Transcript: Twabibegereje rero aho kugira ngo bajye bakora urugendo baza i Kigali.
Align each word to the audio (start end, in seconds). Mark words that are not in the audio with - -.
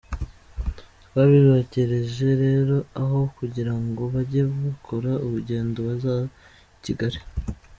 Twabibegereje 1.05 2.27
rero 2.43 2.75
aho 3.01 3.19
kugira 3.37 3.73
ngo 3.83 4.01
bajye 4.13 4.41
bakora 4.49 5.11
urugendo 5.25 5.77
baza 5.87 6.13
i 6.75 6.79
Kigali. 6.83 7.19